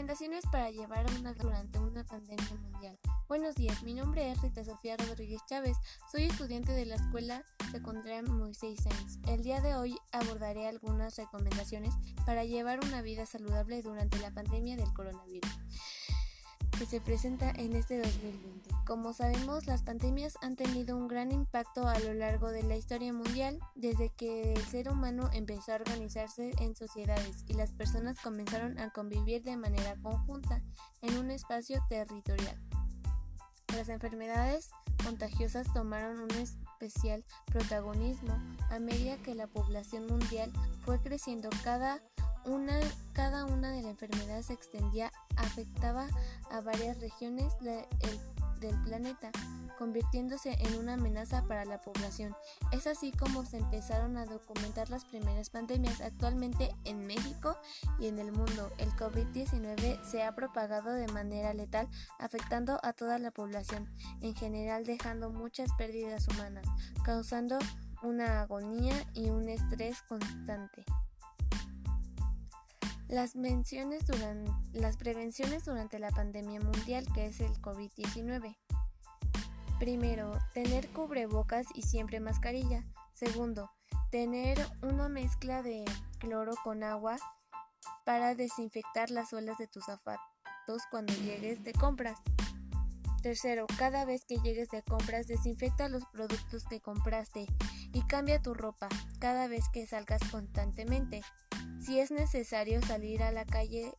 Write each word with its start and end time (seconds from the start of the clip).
Recomendaciones 0.00 0.46
para 0.50 0.70
llevar 0.70 1.04
una 1.18 1.34
durante 1.34 1.78
una 1.78 2.06
pandemia 2.06 2.54
mundial. 2.72 2.98
Buenos 3.28 3.54
días, 3.54 3.82
mi 3.82 3.92
nombre 3.92 4.30
es 4.30 4.40
Rita 4.40 4.64
Sofía 4.64 4.96
Rodríguez 4.96 5.42
Chávez. 5.46 5.76
Soy 6.10 6.22
estudiante 6.22 6.72
de 6.72 6.86
la 6.86 6.94
Escuela 6.94 7.44
Secundaria 7.70 8.22
Moisés 8.22 8.80
Sainz. 8.82 9.18
El 9.28 9.42
día 9.42 9.60
de 9.60 9.74
hoy 9.74 9.98
abordaré 10.12 10.66
algunas 10.68 11.18
recomendaciones 11.18 11.92
para 12.24 12.44
llevar 12.44 12.82
una 12.82 13.02
vida 13.02 13.26
saludable 13.26 13.82
durante 13.82 14.18
la 14.20 14.30
pandemia 14.30 14.74
del 14.76 14.90
coronavirus 14.94 15.50
que 16.78 16.86
se 16.86 17.02
presenta 17.02 17.50
en 17.50 17.76
este 17.76 17.98
2020. 17.98 18.69
Como 18.90 19.12
sabemos, 19.12 19.68
las 19.68 19.84
pandemias 19.84 20.36
han 20.42 20.56
tenido 20.56 20.96
un 20.96 21.06
gran 21.06 21.30
impacto 21.30 21.86
a 21.86 21.96
lo 22.00 22.12
largo 22.12 22.50
de 22.50 22.64
la 22.64 22.76
historia 22.76 23.12
mundial 23.12 23.60
desde 23.76 24.08
que 24.08 24.52
el 24.52 24.60
ser 24.62 24.88
humano 24.90 25.30
empezó 25.32 25.70
a 25.70 25.76
organizarse 25.76 26.50
en 26.58 26.74
sociedades 26.74 27.44
y 27.46 27.52
las 27.52 27.70
personas 27.70 28.18
comenzaron 28.20 28.80
a 28.80 28.90
convivir 28.90 29.44
de 29.44 29.56
manera 29.56 29.94
conjunta 30.02 30.60
en 31.02 31.18
un 31.18 31.30
espacio 31.30 31.80
territorial. 31.88 32.60
Las 33.76 33.88
enfermedades 33.90 34.70
contagiosas 35.04 35.72
tomaron 35.72 36.18
un 36.18 36.30
especial 36.32 37.24
protagonismo 37.46 38.36
a 38.70 38.80
medida 38.80 39.18
que 39.18 39.36
la 39.36 39.46
población 39.46 40.08
mundial 40.08 40.52
fue 40.84 41.00
creciendo 41.00 41.48
cada 41.62 42.02
una, 42.44 42.80
cada 43.12 43.44
una 43.44 43.70
de 43.70 43.82
las 43.82 43.92
enfermedades 43.92 44.46
se 44.46 44.54
extendía, 44.54 45.12
afectaba 45.36 46.08
a 46.50 46.60
varias 46.60 46.98
regiones 46.98 47.52
del 48.60 48.80
planeta, 48.82 49.30
convirtiéndose 49.78 50.56
en 50.60 50.76
una 50.78 50.94
amenaza 50.94 51.42
para 51.44 51.64
la 51.64 51.80
población. 51.80 52.36
Es 52.70 52.86
así 52.86 53.12
como 53.12 53.44
se 53.44 53.58
empezaron 53.58 54.16
a 54.16 54.26
documentar 54.26 54.90
las 54.90 55.04
primeras 55.04 55.50
pandemias. 55.50 56.00
Actualmente 56.00 56.74
en 56.84 57.06
México 57.06 57.56
y 57.98 58.06
en 58.06 58.18
el 58.18 58.32
mundo, 58.32 58.70
el 58.78 58.90
COVID-19 58.90 60.04
se 60.04 60.22
ha 60.22 60.34
propagado 60.34 60.92
de 60.92 61.08
manera 61.08 61.54
letal, 61.54 61.88
afectando 62.18 62.78
a 62.82 62.92
toda 62.92 63.18
la 63.18 63.30
población, 63.30 63.88
en 64.20 64.34
general 64.34 64.84
dejando 64.84 65.30
muchas 65.30 65.72
pérdidas 65.74 66.28
humanas, 66.28 66.66
causando 67.04 67.58
una 68.02 68.42
agonía 68.42 68.94
y 69.14 69.30
un 69.30 69.48
estrés 69.48 70.02
constante. 70.02 70.84
Las, 73.10 73.32
durante, 73.34 74.52
las 74.72 74.96
prevenciones 74.96 75.64
durante 75.64 75.98
la 75.98 76.10
pandemia 76.10 76.60
mundial 76.60 77.04
que 77.12 77.26
es 77.26 77.40
el 77.40 77.50
COVID-19. 77.60 78.56
Primero, 79.80 80.38
tener 80.54 80.88
cubrebocas 80.90 81.66
y 81.74 81.82
siempre 81.82 82.20
mascarilla. 82.20 82.84
Segundo, 83.12 83.68
tener 84.12 84.64
una 84.82 85.08
mezcla 85.08 85.60
de 85.60 85.84
cloro 86.20 86.54
con 86.62 86.84
agua 86.84 87.16
para 88.04 88.36
desinfectar 88.36 89.10
las 89.10 89.30
suelas 89.30 89.58
de 89.58 89.66
tus 89.66 89.86
zapatos 89.86 90.82
cuando 90.88 91.12
llegues 91.14 91.64
de 91.64 91.72
compras. 91.72 92.16
Tercero, 93.22 93.66
cada 93.76 94.04
vez 94.04 94.24
que 94.24 94.36
llegues 94.36 94.68
de 94.68 94.84
compras, 94.84 95.26
desinfecta 95.26 95.88
los 95.88 96.04
productos 96.12 96.64
que 96.64 96.80
compraste 96.80 97.46
y 97.92 98.02
cambia 98.02 98.40
tu 98.40 98.54
ropa 98.54 98.88
cada 99.18 99.48
vez 99.48 99.64
que 99.72 99.84
salgas 99.84 100.22
constantemente. 100.30 101.22
Si 101.80 101.98
es 101.98 102.10
necesario 102.10 102.82
salir 102.82 103.22
a 103.22 103.32
la 103.32 103.44
calle, 103.44 103.92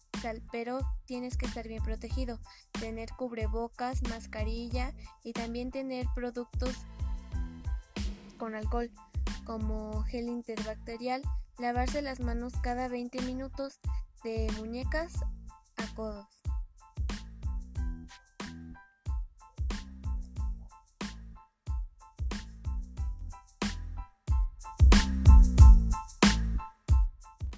pero 0.52 0.80
tienes 1.06 1.36
que 1.36 1.46
estar 1.46 1.68
bien 1.68 1.84
protegido, 1.84 2.40
tener 2.80 3.10
cubrebocas, 3.18 4.04
mascarilla 4.04 4.94
y 5.24 5.34
también 5.34 5.72
tener 5.72 6.06
productos 6.14 6.76
con 8.38 8.56
alcohol 8.56 8.92
como 9.46 10.04
gel 10.04 10.28
interbacterial, 10.28 11.22
lavarse 11.58 12.02
las 12.02 12.20
manos 12.20 12.54
cada 12.62 12.88
20 12.88 13.22
minutos 13.22 13.80
de 14.24 14.48
muñecas 14.58 15.14
a 15.78 15.96
codos. 15.96 16.41